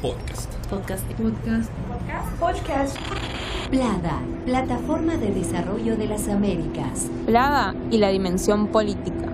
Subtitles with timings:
[0.00, 0.54] Podcast.
[0.70, 1.04] Podcast.
[1.12, 1.70] Podcast.
[2.40, 2.96] Podcast.
[3.68, 7.10] Plada, Plataforma de Desarrollo de las Américas.
[7.26, 9.30] Plada y la dimensión política.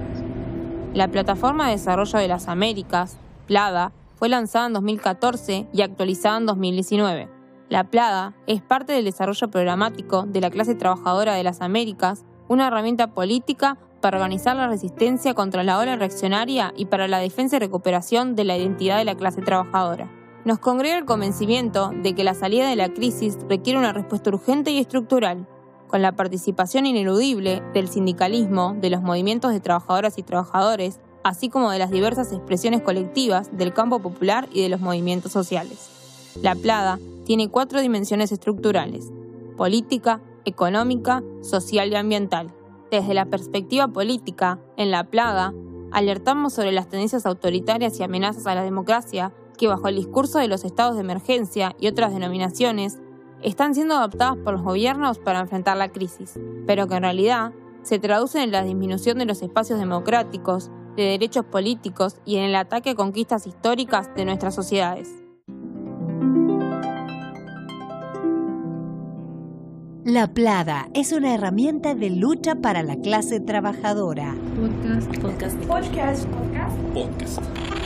[0.93, 3.16] La Plataforma de Desarrollo de las Américas,
[3.46, 7.29] PLADA, fue lanzada en 2014 y actualizada en 2019.
[7.68, 12.66] La PLADA es parte del desarrollo programático de la clase trabajadora de las Américas, una
[12.66, 17.61] herramienta política para organizar la resistencia contra la ola reaccionaria y para la defensa y
[17.61, 20.11] recuperación de la identidad de la clase trabajadora.
[20.45, 24.73] Nos congrega el convencimiento de que la salida de la crisis requiere una respuesta urgente
[24.73, 25.46] y estructural,
[25.86, 31.71] con la participación ineludible del sindicalismo, de los movimientos de trabajadoras y trabajadores, así como
[31.71, 35.91] de las diversas expresiones colectivas del campo popular y de los movimientos sociales.
[36.42, 39.12] La Plada tiene cuatro dimensiones estructurales,
[39.56, 42.53] política, económica, social y ambiental.
[42.92, 45.55] Desde la perspectiva política, en La Plaga,
[45.92, 50.47] alertamos sobre las tendencias autoritarias y amenazas a la democracia que bajo el discurso de
[50.47, 53.01] los estados de emergencia y otras denominaciones
[53.41, 57.99] están siendo adoptadas por los gobiernos para enfrentar la crisis, pero que en realidad se
[57.99, 62.91] traducen en la disminución de los espacios democráticos, de derechos políticos y en el ataque
[62.91, 65.22] a conquistas históricas de nuestras sociedades.
[70.05, 74.34] La Plada es una herramienta de lucha para la clase trabajadora.
[74.56, 75.17] Podcast.
[75.20, 75.56] Podcast.
[75.64, 76.27] Podcast.
[76.27, 76.77] Podcast.
[76.92, 77.81] Podcast.